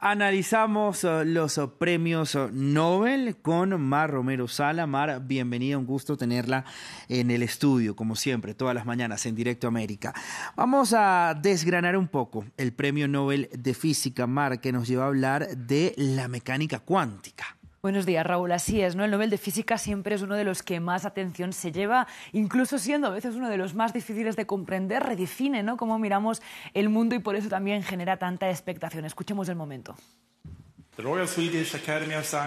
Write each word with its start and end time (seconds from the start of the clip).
Analizamos 0.00 1.02
uh, 1.02 1.24
los 1.24 1.58
uh, 1.58 1.76
premios 1.76 2.36
uh, 2.36 2.50
Nobel 2.52 3.36
con 3.42 3.80
Mar 3.80 4.12
Romero 4.12 4.46
Sala. 4.46 4.86
Mar, 4.86 5.20
bienvenida, 5.26 5.76
un 5.76 5.86
gusto 5.86 6.16
tenerla 6.16 6.64
en 7.08 7.32
el 7.32 7.42
estudio, 7.42 7.96
como 7.96 8.14
siempre, 8.14 8.54
todas 8.54 8.76
las 8.76 8.86
mañanas 8.86 9.26
en 9.26 9.34
Directo 9.34 9.66
América. 9.66 10.14
Vamos 10.54 10.94
a 10.96 11.34
desgranar 11.34 11.96
un 11.96 12.06
poco 12.06 12.44
el 12.56 12.72
premio 12.72 13.08
Nobel 13.08 13.48
de 13.52 13.74
Física, 13.74 14.28
Mar, 14.28 14.60
que 14.60 14.70
nos 14.70 14.86
lleva 14.86 15.02
a 15.02 15.08
hablar 15.08 15.48
de 15.56 15.94
la 15.96 16.28
mecánica 16.28 16.78
cuántica. 16.78 17.57
Buenos 17.80 18.06
días, 18.06 18.26
Raúl. 18.26 18.50
Así 18.50 18.80
es, 18.80 18.96
¿no? 18.96 19.04
El 19.04 19.12
Nobel 19.12 19.30
de 19.30 19.38
Física 19.38 19.78
siempre 19.78 20.16
es 20.16 20.22
uno 20.22 20.34
de 20.34 20.42
los 20.42 20.64
que 20.64 20.80
más 20.80 21.04
atención 21.04 21.52
se 21.52 21.70
lleva, 21.70 22.08
incluso 22.32 22.76
siendo 22.76 23.06
a 23.06 23.10
veces 23.10 23.36
uno 23.36 23.48
de 23.48 23.56
los 23.56 23.74
más 23.74 23.92
difíciles 23.92 24.34
de 24.34 24.46
comprender, 24.46 25.04
redefine, 25.04 25.62
¿no? 25.62 25.76
Cómo 25.76 25.96
miramos 26.00 26.42
el 26.74 26.88
mundo 26.88 27.14
y 27.14 27.20
por 27.20 27.36
eso 27.36 27.48
también 27.48 27.84
genera 27.84 28.16
tanta 28.16 28.50
expectación. 28.50 29.04
Escuchemos 29.04 29.48
el 29.48 29.54
momento. 29.54 29.94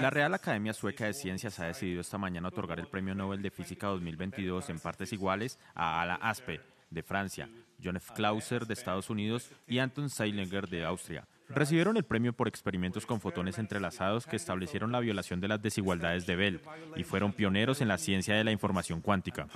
La 0.01 0.09
Real 0.09 0.33
Academia 0.33 0.73
Sueca 0.73 1.05
de 1.05 1.13
Ciencias 1.13 1.57
ha 1.61 1.67
decidido 1.67 2.01
esta 2.01 2.17
mañana 2.17 2.49
otorgar 2.49 2.81
el 2.81 2.87
Premio 2.87 3.15
Nobel 3.15 3.41
de 3.41 3.51
Física 3.51 3.87
2022 3.87 4.69
en 4.69 4.79
partes 4.79 5.13
iguales 5.13 5.57
a 5.73 6.01
Ala 6.01 6.15
Aspe, 6.15 6.59
de 6.89 7.03
Francia, 7.03 7.47
John 7.81 7.95
F. 7.95 8.11
Clauser, 8.13 8.67
de 8.67 8.73
Estados 8.73 9.09
Unidos, 9.09 9.49
y 9.65 9.79
Anton 9.79 10.09
Zeilinger, 10.09 10.67
de 10.67 10.83
Austria 10.83 11.25
recibieron 11.53 11.97
el 11.97 12.03
premio 12.03 12.33
por 12.33 12.47
experimentos 12.47 13.05
con 13.05 13.21
fotones 13.21 13.57
entrelazados 13.57 14.25
que 14.25 14.35
establecieron 14.35 14.91
la 14.91 14.99
violación 14.99 15.39
de 15.39 15.47
las 15.47 15.61
desigualdades 15.61 16.25
de 16.25 16.35
Bell 16.35 16.61
y 16.95 17.03
fueron 17.03 17.33
pioneros 17.33 17.81
en 17.81 17.87
la 17.87 17.97
ciencia 17.97 18.35
de 18.35 18.43
la 18.43 18.51
información 18.51 19.01
cuántica. 19.01 19.47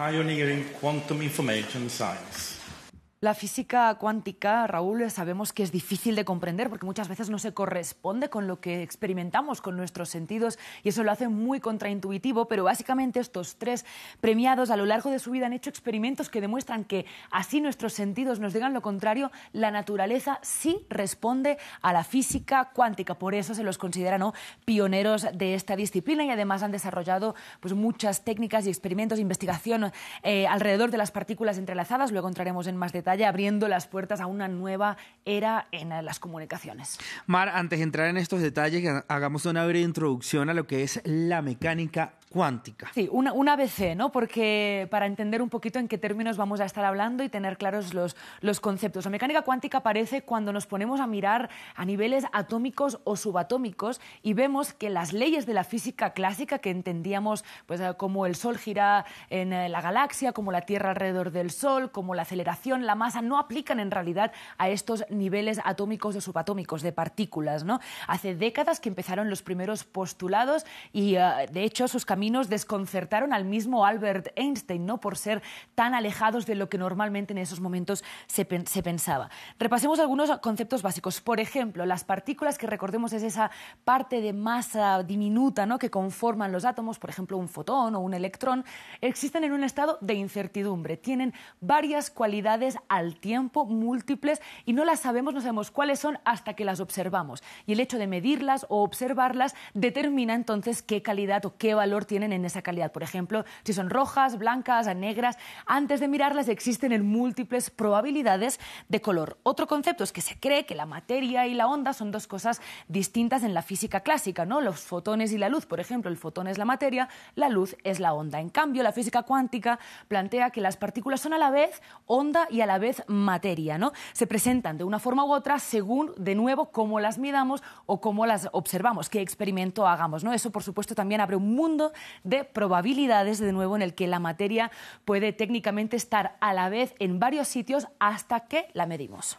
La 3.25 3.34
física 3.34 3.91
cuántica, 3.95 4.67
Raúl, 4.67 5.09
sabemos 5.09 5.52
que 5.52 5.63
es 5.63 5.71
difícil 5.71 6.15
de 6.15 6.25
comprender 6.25 6.70
porque 6.70 6.85
muchas 6.85 7.07
veces 7.07 7.31
no 7.31 7.39
se 7.39 7.55
corresponde 7.55 8.29
con 8.29 8.45
lo 8.45 8.59
que 8.62 8.84
experimentamos 8.84 9.62
con 9.62 9.76
nuestros 9.76 10.09
sentidos 10.09 10.59
y 10.84 10.90
eso 10.90 11.04
lo 11.04 11.12
hace 11.12 11.27
muy 11.27 11.59
contraintuitivo, 11.59 12.48
pero 12.48 12.65
básicamente 12.65 13.20
estos 13.20 13.55
tres 13.55 13.84
premiados 14.21 14.70
a 14.70 14.77
lo 14.77 14.85
largo 14.85 15.09
de 15.09 15.17
su 15.17 15.32
vida 15.32 15.48
han 15.48 15.54
hecho 15.54 15.71
experimentos 15.71 16.29
que 16.29 16.40
demuestran 16.40 16.84
que 16.84 17.07
así 17.32 17.62
nuestros 17.62 17.93
sentidos 17.93 18.40
nos 18.40 18.54
digan 18.54 18.76
lo 18.76 18.84
contrario, 18.84 19.32
la 19.54 19.71
naturaleza 19.71 20.37
sí 20.43 20.85
responde 20.87 21.57
a 21.82 21.93
la 21.93 22.04
física 22.04 22.70
cuántica. 22.76 23.15
Por 23.15 23.34
eso 23.34 23.55
se 23.55 23.63
los 23.63 23.79
considera 23.79 24.20
pioneros 24.65 25.26
de 25.34 25.55
esta 25.55 25.76
disciplina 25.76 26.26
y 26.26 26.29
además 26.29 26.62
han 26.62 26.71
desarrollado 26.71 27.34
pues, 27.60 27.73
muchas 27.73 28.23
técnicas 28.23 28.67
y 28.67 28.70
experimentos, 28.70 29.17
investigación 29.17 29.91
eh, 30.21 30.45
alrededor 30.45 30.91
de 30.91 30.99
las 30.99 31.10
partículas 31.10 31.57
entrelazadas. 31.57 32.12
Luego 32.12 32.27
entraremos 32.27 32.67
en 32.67 32.77
más 32.77 32.93
detalle 32.93 33.15
abriendo 33.24 33.68
las 33.68 33.88
puertas 33.88 34.20
a 34.20 34.26
una 34.26 34.48
nueva 34.48 34.98
era 35.24 35.68
en 35.71 35.90
las 36.04 36.20
comunicaciones. 36.20 36.98
Mar, 37.27 37.49
antes 37.49 37.80
de 37.80 37.84
entrar 37.84 38.07
en 38.07 38.18
estos 38.18 38.41
detalles, 38.41 39.04
hagamos 39.07 39.46
una 39.46 39.66
breve 39.66 39.85
introducción 39.85 40.49
a 40.49 40.54
lo 40.54 40.68
que 40.68 40.84
es 40.84 40.99
la 41.05 41.41
mecánica 41.41 42.13
cuántica. 42.36 42.91
Sí, 42.94 43.08
una, 43.14 43.32
una 43.32 43.54
ABC, 43.54 43.96
¿no? 43.96 44.12
Porque 44.12 44.90
para 44.91 45.05
entender 45.05 45.41
un 45.41 45.48
poquito 45.48 45.80
en 45.80 45.88
qué 45.88 45.98
términos 45.98 46.36
vamos 46.36 46.60
a 46.60 46.66
estar 46.66 46.84
hablando 46.84 47.24
y 47.24 47.30
tener 47.30 47.58
claros 47.58 47.94
los, 47.94 48.18
los 48.41 48.60
conceptos. 48.60 49.05
La 49.05 49.12
mecánica 49.12 49.44
cuántica 49.44 49.78
aparece 49.78 50.24
cuando 50.24 50.52
nos 50.52 50.68
ponemos 50.68 51.00
a 51.00 51.08
mirar 51.08 51.50
a 51.76 51.86
niveles 51.86 52.26
atómicos 52.34 53.00
o 53.06 53.16
subatómicos 53.16 54.02
y 54.22 54.34
vemos 54.34 54.74
que 54.74 54.90
las 54.90 55.13
leyes 55.13 55.46
de 55.46 55.54
la 55.54 55.63
física 55.63 56.10
clásica 56.10 56.60
que 56.60 56.72
entendíamos 56.72 57.46
pues, 57.68 57.80
eh, 57.80 57.94
como 57.96 58.26
el 58.26 58.36
Sol 58.36 58.58
gira 58.58 59.06
en 59.30 59.54
eh, 59.54 59.70
la 59.70 59.80
galaxia, 59.80 60.34
como 60.34 60.52
la 60.52 60.63
Tierra 60.63 60.90
alrededor 60.90 61.32
del 61.32 61.52
Sol, 61.52 61.90
como 61.90 62.16
la 62.16 62.24
aceleración, 62.24 62.86
la 62.86 62.96
masa, 62.96 63.22
no 63.22 63.40
aplican 63.40 63.80
en 63.80 63.91
realidad 63.91 64.34
a 64.58 64.68
estos 64.68 65.06
niveles 65.09 65.62
atómicos 65.63 66.18
o 66.18 66.19
subatómicos 66.19 66.81
de 66.81 66.91
partículas, 66.91 67.63
¿no? 67.63 67.80
Hace 68.09 68.36
décadas 68.36 68.81
que 68.81 68.90
empezaron 68.90 69.30
los 69.30 69.41
primeros 69.41 69.86
postulados 69.86 70.66
y, 70.91 71.16
eh, 71.16 71.47
de 71.50 71.63
hecho, 71.63 71.88
sus 71.88 72.03
caminos 72.03 72.25
desconcertaron 72.50 73.34
al 73.34 73.46
mismo 73.46 73.86
Albert 73.86 74.30
Einstein, 74.36 74.86
¿no? 74.86 75.00
por 75.00 75.18
ser 75.18 75.41
tan 75.75 75.94
alejados 75.94 76.46
de 76.46 76.56
lo 76.56 76.69
que 76.69 76.78
normalmente 76.78 77.34
en 77.34 77.38
esos 77.38 77.59
momentos 77.59 78.03
se, 78.28 78.46
pensaba. 78.46 79.30
Repasemos 79.59 80.00
algunos 80.00 80.30
conceptos 80.40 80.81
básicos. 80.81 81.22
Por 81.22 81.40
ejemplo, 81.40 81.86
las 81.86 82.03
partículas, 82.03 82.58
que 82.58 82.68
recordemos 82.68 83.13
es 83.13 83.24
esa 83.24 83.52
parte 83.84 84.22
de 84.22 84.34
masa 84.34 85.03
diminuta 85.03 85.66
¿no? 85.66 85.80
que 85.80 85.90
conforman 85.90 86.52
los 86.52 86.66
átomos, 86.66 87.00
por 87.00 87.09
ejemplo, 87.09 87.38
un 87.38 87.47
fotón 87.47 87.96
o 87.96 88.00
un 88.00 88.13
electrón, 88.13 88.66
existen 89.02 89.44
en 89.44 89.53
un 89.53 89.63
estado 89.63 89.97
de 90.02 90.16
incertidumbre. 90.16 90.97
Tienen 90.97 91.34
varias 91.62 92.09
cualidades 92.09 92.78
al 92.90 93.18
tiempo, 93.18 93.66
múltiples, 93.66 94.42
y 94.66 94.74
no 94.74 94.86
las 94.86 95.00
sabemos, 95.00 95.34
no 95.34 95.42
sabemos 95.42 95.72
cuáles 95.72 96.00
son 96.00 96.18
hasta 96.25 96.53
que 96.53 96.66
las 96.66 96.80
observamos. 96.80 97.44
Y 97.66 97.74
el 97.74 97.80
hecho 97.80 97.97
de 97.97 98.07
medirlas 98.07 98.66
o 98.69 98.84
observarlas 98.84 99.56
determina 99.74 100.34
entonces 100.34 100.81
qué 100.81 101.02
calidad 101.02 101.46
o 101.46 101.57
qué 101.57 101.74
valor 101.74 102.06
tienen 102.06 102.14
tienen 102.15 102.31
en 102.31 102.45
esa 102.45 102.61
calidad. 102.61 102.93
Por 102.93 103.03
ejemplo, 103.03 103.43
si 103.65 103.73
son 103.73 103.89
rojas, 103.89 104.37
blancas, 104.37 104.87
negras, 104.95 105.37
antes 105.65 105.99
de 105.99 106.07
mirarlas 106.07 106.47
existen 106.47 106.93
en 106.93 107.05
múltiples 107.05 107.69
probabilidades 107.69 108.57
de 108.87 109.01
color. 109.01 109.37
Otro 109.43 109.67
concepto 109.67 110.05
es 110.05 110.13
que 110.13 110.21
se 110.21 110.39
cree 110.39 110.65
que 110.65 110.75
la 110.75 110.85
materia 110.85 111.45
y 111.45 111.53
la 111.53 111.67
onda 111.67 111.91
son 111.91 112.13
dos 112.13 112.25
cosas 112.25 112.61
distintas 112.87 113.43
en 113.43 113.53
la 113.53 113.61
física 113.61 113.99
clásica, 113.99 114.45
¿no? 114.45 114.61
Los 114.61 114.79
fotones 114.79 115.33
y 115.33 115.37
la 115.37 115.49
luz, 115.49 115.65
por 115.65 115.81
ejemplo, 115.81 116.09
el 116.09 116.15
fotón 116.15 116.47
es 116.47 116.57
la 116.57 116.63
materia, 116.63 117.09
la 117.35 117.49
luz 117.49 117.75
es 117.83 117.99
la 117.99 118.13
onda. 118.13 118.39
En 118.39 118.49
cambio, 118.49 118.81
la 118.81 118.93
física 118.93 119.23
cuántica 119.23 119.77
plantea 120.07 120.51
que 120.51 120.61
las 120.61 120.77
partículas 120.77 121.19
son 121.19 121.33
a 121.33 121.37
la 121.37 121.49
vez 121.49 121.81
onda 122.05 122.47
y 122.49 122.61
a 122.61 122.65
la 122.65 122.77
vez 122.77 123.03
materia, 123.07 123.77
¿no? 123.77 123.91
Se 124.13 124.25
presentan 124.25 124.77
de 124.77 124.85
una 124.85 124.99
forma 124.99 125.25
u 125.25 125.33
otra 125.33 125.59
según, 125.59 126.13
de 126.15 126.33
nuevo, 126.33 126.71
cómo 126.71 127.01
las 127.01 127.17
midamos 127.17 127.61
o 127.85 127.99
cómo 127.99 128.25
las 128.25 128.47
observamos, 128.53 129.09
qué 129.09 129.19
experimento 129.19 129.85
hagamos, 129.85 130.23
¿no? 130.23 130.31
Eso, 130.31 130.49
por 130.49 130.63
supuesto, 130.63 130.95
también 130.95 131.19
abre 131.19 131.35
un 131.35 131.53
mundo 131.53 131.91
de 132.23 132.44
probabilidades, 132.44 133.39
de 133.39 133.51
nuevo, 133.51 133.75
en 133.75 133.81
el 133.81 133.94
que 133.95 134.07
la 134.07 134.19
materia 134.19 134.72
puede 135.06 135.33
técnicamente 135.33 135.97
estar 135.97 136.38
a 136.41 136.53
la 136.53 136.69
vez 136.69 136.94
en 137.00 137.19
varios 137.19 137.47
sitios 137.47 137.88
hasta 138.00 138.41
que 138.41 138.67
la 138.73 138.85
medimos. 138.85 139.38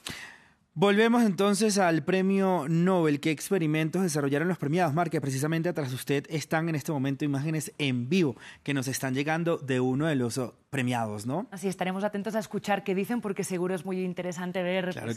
Volvemos 0.79 1.23
entonces 1.23 1.79
al 1.79 2.05
premio 2.05 2.67
Nobel. 2.69 3.19
¿Qué 3.19 3.31
experimentos 3.31 4.03
desarrollaron 4.03 4.47
los 4.47 4.59
premiados? 4.59 4.93
Marque, 4.93 5.23
precisamente 5.23 5.71
atrás 5.71 5.89
de 5.89 5.95
usted 5.95 6.27
están 6.29 6.69
en 6.69 6.75
este 6.75 6.93
momento 6.93 7.25
imágenes 7.25 7.73
en 7.79 8.11
vivo 8.11 8.37
que 8.63 8.75
nos 8.75 8.87
están 8.87 9.15
llegando 9.15 9.57
de 9.57 9.81
uno 9.81 10.05
de 10.05 10.17
los 10.17 10.39
premiados, 10.71 11.27
¿no? 11.27 11.47
Así 11.51 11.69
estaremos 11.69 12.03
atentos 12.03 12.35
a 12.35 12.41
escuchar 12.41 12.83
qué 12.83 12.95
dicen 12.95 13.21
porque 13.21 13.45
seguro 13.45 13.75
es 13.75 13.85
muy 13.85 14.05
interesante 14.05 14.63
ver 14.63 14.95
pues, 15.01 15.17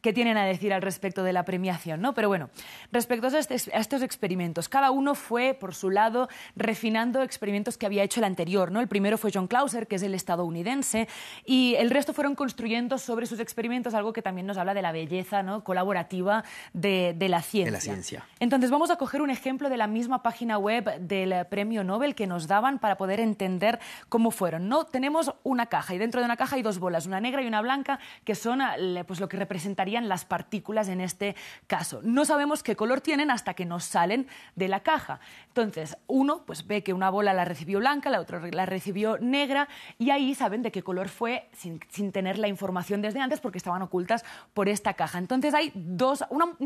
qué, 0.00 0.12
tienen 0.12 0.36
a 0.38 0.44
decir 0.44 0.72
al 0.72 0.80
respecto 0.80 1.22
de 1.22 1.32
la 1.32 1.44
premiación, 1.44 2.00
¿no? 2.00 2.14
Pero 2.14 2.28
bueno, 2.28 2.48
respecto 2.90 3.26
a, 3.26 3.38
este, 3.38 3.54
a, 3.54 3.80
estos 3.80 4.02
experimentos, 4.02 4.68
cada 4.68 4.90
uno 4.90 5.14
fue 5.14 5.54
por 5.54 5.74
su 5.74 5.90
lado 5.90 6.28
refinando 6.56 7.22
experimentos 7.22 7.76
que 7.76 7.86
había 7.86 8.02
hecho 8.02 8.20
el 8.20 8.24
anterior, 8.24 8.72
¿no? 8.72 8.80
El 8.80 8.88
primero 8.88 9.18
fue 9.18 9.30
John 9.32 9.46
Clauser, 9.46 9.86
que 9.86 9.96
es 9.96 10.02
el 10.02 10.14
estadounidense, 10.14 11.06
y 11.44 11.74
el 11.76 11.90
resto 11.90 12.14
fueron 12.14 12.34
construyendo 12.34 12.96
sobre 12.98 13.26
sus 13.26 13.40
experimentos 13.40 13.92
algo 13.92 14.12
que 14.12 14.22
también 14.22 14.46
nos 14.46 14.56
habla 14.56 14.72
de 14.72 14.82
la 14.82 14.92
belleza 14.92 15.42
¿no? 15.42 15.64
colaborativa 15.64 16.44
de, 16.72 17.14
de, 17.16 17.28
la 17.28 17.42
ciencia. 17.42 17.66
de 17.66 17.70
la 17.72 17.80
ciencia. 17.80 18.26
Entonces 18.40 18.70
vamos 18.70 18.90
a 18.90 18.96
coger 18.96 19.20
un 19.20 19.30
ejemplo 19.30 19.68
de 19.68 19.76
la 19.76 19.86
misma 19.86 20.22
página 20.22 20.56
web 20.58 20.98
del 21.00 21.46
premio 21.46 21.84
Nobel 21.84 22.14
que 22.14 22.26
nos 22.26 22.46
daban 22.46 22.78
para 22.78 22.96
poder 22.96 23.20
entender 23.20 23.78
cómo 24.08 24.30
fueron, 24.30 24.68
¿no? 24.68 24.77
Tenemos 24.84 25.34
una 25.42 25.66
caja 25.66 25.94
y 25.94 25.98
dentro 25.98 26.20
de 26.20 26.24
una 26.24 26.36
caja 26.36 26.56
hay 26.56 26.62
dos 26.62 26.78
bolas, 26.78 27.06
una 27.06 27.20
negra 27.20 27.42
y 27.42 27.46
una 27.46 27.60
blanca, 27.60 27.98
que 28.24 28.34
son 28.34 28.60
pues, 29.06 29.20
lo 29.20 29.28
que 29.28 29.36
representarían 29.36 30.08
las 30.08 30.24
partículas 30.24 30.88
en 30.88 31.00
este 31.00 31.36
caso. 31.66 32.00
No 32.02 32.24
sabemos 32.24 32.62
qué 32.62 32.76
color 32.76 33.00
tienen 33.00 33.30
hasta 33.30 33.54
que 33.54 33.64
nos 33.64 33.84
salen 33.84 34.26
de 34.56 34.68
la 34.68 34.80
caja. 34.80 35.20
Entonces, 35.48 35.96
uno 36.06 36.44
pues, 36.46 36.66
ve 36.66 36.82
que 36.82 36.92
una 36.92 37.10
bola 37.10 37.32
la 37.32 37.44
recibió 37.44 37.78
blanca, 37.78 38.10
la 38.10 38.20
otra 38.20 38.40
la 38.52 38.66
recibió 38.66 39.18
negra 39.18 39.68
y 39.98 40.10
ahí 40.10 40.34
saben 40.34 40.62
de 40.62 40.70
qué 40.70 40.82
color 40.82 41.08
fue 41.08 41.48
sin, 41.52 41.80
tener 42.12 42.38
la 42.38 42.48
información 42.48 43.02
desde 43.02 43.20
antes 43.20 43.40
porque 43.40 43.58
estaban 43.58 43.82
ocultas 43.82 44.24
por 44.54 44.68
esta 44.68 44.94
caja. 44.94 45.18
Entonces, 45.18 45.54
hay, 45.54 45.72
dos, 45.74 46.24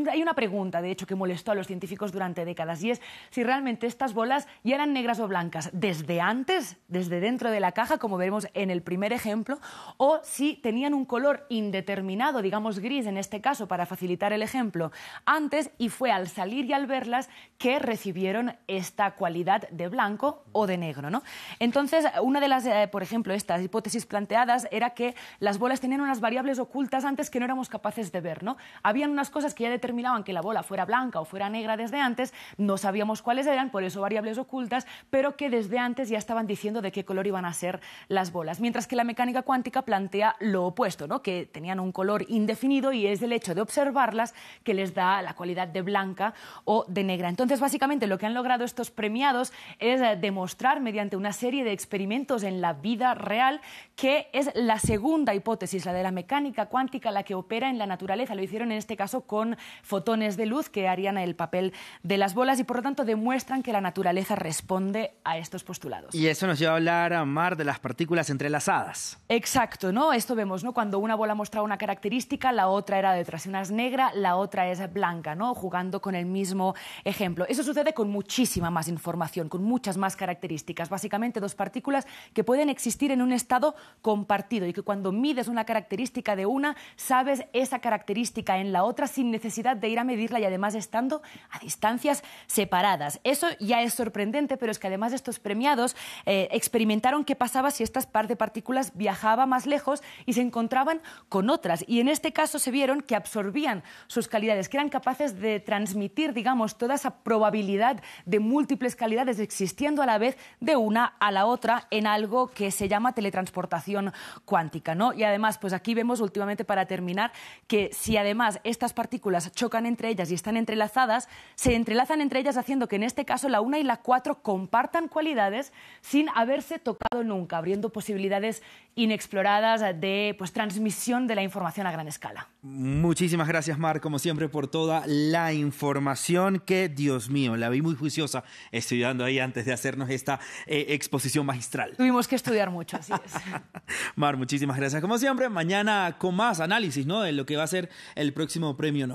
hay 0.09 0.21
una 0.21 0.33
pregunta, 0.33 0.81
de 0.81 0.91
hecho, 0.91 1.07
que 1.07 1.15
molestó 1.15 1.51
a 1.51 1.55
los 1.55 1.67
científicos 1.67 2.11
durante 2.11 2.45
décadas 2.45 2.83
y 2.83 2.91
es 2.91 3.01
si 3.29 3.43
realmente 3.43 3.87
estas 3.87 4.13
bolas 4.13 4.47
ya 4.63 4.75
eran 4.75 4.93
negras 4.93 5.19
o 5.19 5.27
blancas 5.27 5.69
desde 5.73 6.21
antes, 6.21 6.77
desde 6.87 7.19
dentro 7.19 7.51
de 7.51 7.59
la 7.59 7.71
caja, 7.71 7.97
como 8.03 8.17
veremos 8.17 8.49
en 8.53 8.69
el 8.69 8.81
primer 8.81 9.13
ejemplo, 9.13 9.59
o 9.95 10.19
si 10.23 10.55
tenían 10.55 10.93
un 10.93 11.05
color 11.05 11.45
indeterminado, 11.47 12.41
digamos 12.41 12.79
gris 12.79 13.05
en 13.05 13.15
este 13.15 13.39
caso, 13.39 13.69
para 13.69 13.85
facilitar 13.85 14.33
el 14.33 14.41
ejemplo, 14.41 14.91
antes 15.25 15.71
y 15.77 15.87
fue 15.87 16.11
al 16.11 16.27
salir 16.27 16.65
y 16.65 16.73
al 16.73 16.85
verlas 16.85 17.29
que 17.57 17.79
recibieron 17.79 18.57
esta 18.67 19.11
cualidad 19.11 19.69
de 19.69 19.87
blanco 19.87 20.43
o 20.51 20.67
de 20.67 20.77
negro. 20.77 21.09
¿no? 21.09 21.23
Entonces, 21.59 22.05
una 22.21 22.41
de 22.41 22.49
las, 22.49 22.65
eh, 22.65 22.89
por 22.91 23.03
ejemplo, 23.03 23.33
estas 23.33 23.61
hipótesis 23.61 24.05
planteadas 24.05 24.67
era 24.69 24.89
que 24.89 25.15
las 25.39 25.57
bolas 25.57 25.79
tenían 25.79 26.01
unas 26.01 26.19
variables 26.19 26.59
ocultas 26.59 27.05
antes 27.05 27.29
que 27.29 27.39
no 27.39 27.45
éramos 27.45 27.69
capaces 27.69 28.11
de 28.11 28.19
ver. 28.19 28.43
¿no? 28.43 28.57
Habían 28.83 29.11
unas 29.11 29.29
cosas 29.29 29.53
que 29.53 29.63
ya 29.63 29.69
determinaban 29.69 30.25
que 30.25 30.33
la 30.33 30.41
bola 30.41 30.61
fuera 30.61 30.83
blanca 30.83 31.21
o 31.21 31.25
fuera 31.25 31.49
negra 31.49 31.77
desde 31.77 32.01
antes, 32.01 32.33
no 32.57 32.75
sabíamos 32.77 33.21
cuáles 33.21 33.47
eran, 33.47 33.69
por 33.69 33.85
eso 33.85 34.01
variables 34.01 34.37
ocultas, 34.37 34.85
pero 35.09 35.37
que 35.37 35.49
desde 35.49 35.79
antes 35.79 36.09
ya 36.09 36.17
estaban 36.17 36.47
diciendo 36.47 36.81
de 36.81 36.91
qué 36.91 37.05
color 37.05 37.27
iban 37.27 37.45
a 37.45 37.53
ser 37.53 37.79
las 38.07 38.31
bolas, 38.31 38.59
mientras 38.59 38.87
que 38.87 38.95
la 38.95 39.03
mecánica 39.03 39.41
cuántica 39.41 39.83
plantea 39.83 40.35
lo 40.39 40.65
opuesto, 40.65 41.07
¿no? 41.07 41.21
que 41.21 41.45
tenían 41.45 41.79
un 41.79 41.91
color 41.91 42.25
indefinido 42.27 42.93
y 42.93 43.07
es 43.07 43.21
el 43.21 43.33
hecho 43.33 43.55
de 43.55 43.61
observarlas 43.61 44.33
que 44.63 44.73
les 44.73 44.93
da 44.93 45.21
la 45.21 45.35
cualidad 45.35 45.67
de 45.67 45.81
blanca 45.81 46.33
o 46.65 46.85
de 46.87 47.03
negra. 47.03 47.29
Entonces, 47.29 47.59
básicamente, 47.59 48.07
lo 48.07 48.17
que 48.17 48.25
han 48.25 48.33
logrado 48.33 48.63
estos 48.63 48.91
premiados 48.91 49.53
es 49.79 50.01
eh, 50.01 50.17
demostrar 50.19 50.81
mediante 50.81 51.17
una 51.17 51.33
serie 51.33 51.63
de 51.63 51.71
experimentos 51.71 52.43
en 52.43 52.61
la 52.61 52.73
vida 52.73 53.13
real 53.13 53.61
que 53.95 54.27
es 54.33 54.49
la 54.55 54.79
segunda 54.79 55.35
hipótesis, 55.35 55.85
la 55.85 55.93
de 55.93 56.03
la 56.03 56.11
mecánica 56.11 56.65
cuántica, 56.67 57.11
la 57.11 57.23
que 57.23 57.35
opera 57.35 57.69
en 57.69 57.77
la 57.77 57.85
naturaleza. 57.85 58.35
Lo 58.35 58.41
hicieron 58.43 58.71
en 58.71 58.77
este 58.77 58.97
caso 58.97 59.21
con 59.21 59.57
fotones 59.83 60.37
de 60.37 60.45
luz 60.45 60.69
que 60.69 60.87
harían 60.87 61.17
el 61.17 61.35
papel 61.35 61.73
de 62.01 62.17
las 62.17 62.33
bolas 62.33 62.59
y 62.59 62.63
por 62.63 62.77
lo 62.77 62.83
tanto 62.83 63.05
demuestran 63.05 63.63
que 63.63 63.71
la 63.71 63.81
naturaleza 63.81 64.35
responde 64.35 65.13
a 65.23 65.37
estos 65.37 65.63
postulados. 65.63 66.13
Y 66.15 66.27
eso 66.27 66.47
nos 66.47 66.59
lleva 66.59 66.73
a 66.73 66.75
hablar, 66.77 67.25
Mar, 67.25 67.55
de 67.55 67.65
las 67.65 67.79
partículas 67.83 68.29
entrelazadas. 68.31 69.19
Exacto, 69.27 69.91
¿no? 69.91 70.13
Esto 70.13 70.35
vemos, 70.35 70.63
¿no? 70.63 70.73
Cuando 70.73 70.97
una 70.99 71.15
bola 71.15 71.35
mostraba 71.35 71.65
una 71.65 71.77
característica, 71.77 72.51
la 72.53 72.69
otra 72.69 72.97
era 72.97 73.11
de 73.13 73.23
una 73.47 73.61
es 73.61 73.71
negra, 73.71 74.11
la 74.15 74.37
otra 74.37 74.69
es 74.69 74.91
blanca, 74.91 75.35
¿no? 75.35 75.53
Jugando 75.53 76.01
con 76.01 76.15
el 76.15 76.25
mismo 76.25 76.75
ejemplo. 77.03 77.45
Eso 77.47 77.61
sucede 77.61 77.93
con 77.93 78.09
muchísima 78.09 78.69
más 78.71 78.87
información, 78.87 79.49
con 79.49 79.63
muchas 79.63 79.97
más 79.97 80.15
características. 80.15 80.89
Básicamente 80.89 81.41
dos 81.41 81.55
partículas 81.55 82.07
que 82.33 82.45
pueden 82.45 82.69
existir 82.69 83.11
en 83.11 83.21
un 83.21 83.33
estado 83.33 83.75
compartido 84.01 84.65
y 84.65 84.71
que 84.71 84.81
cuando 84.81 85.11
mides 85.11 85.49
una 85.49 85.65
característica 85.65 86.37
de 86.37 86.45
una, 86.45 86.77
sabes 86.95 87.45
esa 87.51 87.79
característica 87.79 88.59
en 88.59 88.71
la 88.71 88.85
otra 88.85 89.07
sin 89.07 89.29
necesidad 89.29 89.75
de 89.75 89.89
ir 89.89 89.99
a 89.99 90.05
medirla 90.05 90.39
y 90.39 90.45
además 90.45 90.73
estando 90.73 91.21
a 91.51 91.59
distancias 91.59 92.23
separadas. 92.47 93.19
Eso 93.25 93.47
ya 93.59 93.81
es 93.81 93.93
sorprendente, 93.93 94.55
pero 94.55 94.71
es 94.71 94.79
que 94.79 94.87
además 94.87 95.11
estos 95.11 95.39
premiados 95.39 95.97
eh, 96.25 96.47
experimentaron 96.51 97.25
qué 97.25 97.35
pasaba 97.35 97.72
si 97.73 97.83
estas 97.83 98.07
par 98.07 98.27
de 98.27 98.35
partículas 98.35 98.91
viajaban 98.95 99.49
más 99.49 99.65
lejos 99.65 100.01
y 100.25 100.33
se 100.33 100.41
encontraban 100.41 101.01
con 101.29 101.49
otras. 101.49 101.83
Y 101.87 101.99
en 101.99 102.07
este 102.07 102.33
caso 102.33 102.59
se 102.59 102.71
vieron 102.71 103.01
que 103.01 103.15
absorbían 103.15 103.83
sus 104.07 104.27
calidades, 104.27 104.69
que 104.69 104.77
eran 104.77 104.89
capaces 104.89 105.39
de 105.39 105.59
transmitir, 105.59 106.33
digamos, 106.33 106.77
toda 106.77 106.95
esa 106.95 107.23
probabilidad 107.23 108.01
de 108.25 108.39
múltiples 108.39 108.95
calidades 108.95 109.39
existiendo 109.39 110.01
a 110.01 110.05
la 110.05 110.17
vez 110.17 110.37
de 110.59 110.75
una 110.75 111.05
a 111.19 111.31
la 111.31 111.45
otra 111.45 111.87
en 111.91 112.07
algo 112.07 112.47
que 112.47 112.71
se 112.71 112.87
llama 112.87 113.13
teletransportación 113.13 114.13
cuántica, 114.45 114.95
¿no? 114.95 115.13
Y 115.13 115.23
además, 115.23 115.57
pues 115.57 115.73
aquí 115.73 115.93
vemos 115.93 116.21
últimamente 116.21 116.65
para 116.65 116.85
terminar 116.85 117.31
que 117.67 117.89
si 117.93 118.17
además 118.17 118.59
estas 118.63 118.93
partículas 118.93 119.51
chocan 119.51 119.85
entre 119.85 120.09
ellas 120.09 120.31
y 120.31 120.35
están 120.35 120.57
entrelazadas, 120.57 121.27
se 121.55 121.75
entrelazan 121.75 122.21
entre 122.21 122.39
ellas 122.39 122.57
haciendo 122.57 122.87
que 122.87 122.95
en 122.95 123.03
este 123.03 123.25
caso 123.25 123.49
la 123.49 123.61
una 123.61 123.79
y 123.79 123.83
la 123.83 123.97
cuatro 123.97 124.41
compartan 124.41 125.07
cualidades 125.07 125.73
sin 126.01 126.27
haberse 126.35 126.79
tocado 126.79 127.23
nunca, 127.23 127.61
abriendo 127.63 127.93
posibilidades 127.93 128.61
inexploradas 128.95 129.79
de 130.01 130.35
pues, 130.37 130.51
transmisión 130.51 131.27
de 131.27 131.35
la 131.35 131.43
información 131.43 131.87
a 131.87 131.93
gran 131.93 132.09
escala. 132.09 132.49
Muchísimas 132.61 133.47
gracias, 133.47 133.79
Mar, 133.79 134.01
como 134.01 134.19
siempre, 134.19 134.49
por 134.49 134.67
toda 134.67 135.03
la 135.07 135.53
información 135.53 136.59
que, 136.59 136.89
Dios 136.89 137.29
mío, 137.29 137.55
la 137.55 137.69
vi 137.69 137.81
muy 137.81 137.95
juiciosa 137.95 138.43
estudiando 138.73 139.23
ahí 139.23 139.39
antes 139.39 139.65
de 139.65 139.71
hacernos 139.71 140.09
esta 140.09 140.41
eh, 140.67 140.87
exposición 140.89 141.45
magistral. 141.45 141.95
Tuvimos 141.95 142.27
que 142.27 142.35
estudiar 142.35 142.69
mucho, 142.69 142.97
así 142.97 143.13
es. 143.13 143.33
Mar, 144.17 144.35
muchísimas 144.35 144.75
gracias. 144.75 145.01
Como 145.01 145.17
siempre, 145.17 145.47
mañana 145.47 146.17
con 146.19 146.35
más 146.35 146.59
análisis 146.59 147.05
¿no? 147.05 147.21
de 147.21 147.31
lo 147.31 147.45
que 147.45 147.55
va 147.55 147.63
a 147.63 147.67
ser 147.67 147.89
el 148.15 148.33
próximo 148.33 148.75
premio 148.75 149.07